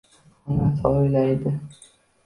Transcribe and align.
Onasini 0.51 0.93
o‘ylaydi. 0.95 1.57